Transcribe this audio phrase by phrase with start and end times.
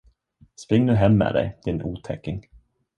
[0.57, 2.45] Spring nu hem med dig, din otäcking!